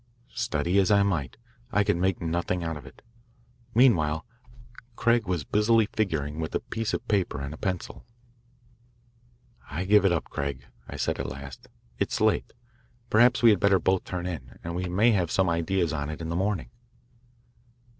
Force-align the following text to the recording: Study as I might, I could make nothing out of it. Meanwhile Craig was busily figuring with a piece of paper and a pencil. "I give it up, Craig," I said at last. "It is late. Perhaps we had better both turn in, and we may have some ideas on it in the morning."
Study 0.33 0.79
as 0.79 0.89
I 0.89 1.03
might, 1.03 1.37
I 1.71 1.83
could 1.83 1.95
make 1.97 2.19
nothing 2.19 2.63
out 2.63 2.75
of 2.75 2.87
it. 2.87 3.03
Meanwhile 3.75 4.25
Craig 4.95 5.27
was 5.27 5.43
busily 5.43 5.85
figuring 5.93 6.39
with 6.39 6.55
a 6.55 6.59
piece 6.59 6.95
of 6.95 7.07
paper 7.07 7.39
and 7.39 7.53
a 7.53 7.57
pencil. 7.57 8.07
"I 9.69 9.85
give 9.85 10.03
it 10.03 10.11
up, 10.11 10.25
Craig," 10.31 10.65
I 10.89 10.95
said 10.95 11.19
at 11.19 11.29
last. 11.29 11.67
"It 11.99 12.11
is 12.11 12.19
late. 12.19 12.51
Perhaps 13.11 13.43
we 13.43 13.51
had 13.51 13.59
better 13.59 13.77
both 13.77 14.03
turn 14.03 14.25
in, 14.25 14.57
and 14.63 14.73
we 14.75 14.85
may 14.87 15.11
have 15.11 15.29
some 15.29 15.51
ideas 15.51 15.93
on 15.93 16.09
it 16.09 16.19
in 16.19 16.29
the 16.29 16.35
morning." 16.35 16.71